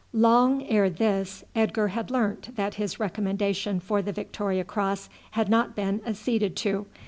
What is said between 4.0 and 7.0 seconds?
the Victoria Cross had not been acceded to.